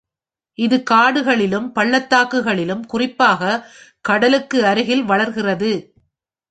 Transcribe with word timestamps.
இது 0.57 0.77
காடுகளிலும் 0.83 1.67
பள்ளத்தாக்குகளிலும், 1.71 2.83
குறிப்பாக 2.85 3.61
கடலுக்கு 4.01 4.59
அருகில் 4.65 5.03
வளர்கிறது. 5.03 5.71